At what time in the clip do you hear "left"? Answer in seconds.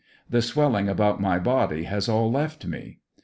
2.31-2.65